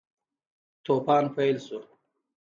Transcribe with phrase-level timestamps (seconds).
[0.83, 1.79] توپان پیل شو.